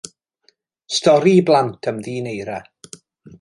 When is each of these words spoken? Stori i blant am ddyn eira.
Stori 0.95 1.33
i 1.41 1.43
blant 1.49 1.91
am 1.93 2.01
ddyn 2.07 2.31
eira. 2.33 2.57